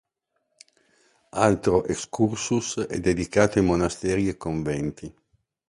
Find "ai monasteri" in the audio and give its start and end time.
3.59-4.29